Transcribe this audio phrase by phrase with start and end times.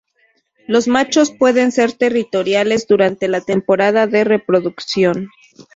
[0.65, 5.29] Los machos pueden ser territoriales durante la temporada de reproducción.